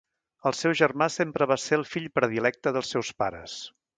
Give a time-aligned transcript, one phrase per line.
[0.51, 3.63] El seu germà sempre va ser el fill predilecte dels seus pares.